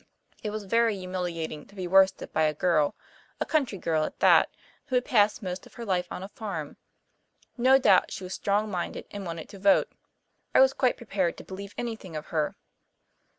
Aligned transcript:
It 0.41 0.49
was 0.49 0.63
very 0.63 0.97
humiliating 0.97 1.67
to 1.67 1.75
be 1.75 1.85
worsted 1.85 2.33
by 2.33 2.45
a 2.45 2.55
girl 2.55 2.95
a 3.39 3.45
country 3.45 3.77
girl 3.77 4.03
at 4.03 4.17
that, 4.19 4.49
who 4.87 4.95
had 4.95 5.05
passed 5.05 5.43
most 5.43 5.67
of 5.67 5.75
her 5.75 5.85
life 5.85 6.07
on 6.11 6.23
a 6.23 6.27
farm! 6.29 6.77
No 7.55 7.77
doubt 7.77 8.11
she 8.11 8.23
was 8.23 8.33
strong 8.33 8.71
minded 8.71 9.05
and 9.11 9.27
wanted 9.27 9.47
to 9.49 9.59
vote. 9.59 9.91
I 10.55 10.59
was 10.59 10.73
quite 10.73 10.97
prepared 10.97 11.37
to 11.37 11.43
believe 11.43 11.75
anything 11.77 12.15
of 12.15 12.25
her. 12.33 12.55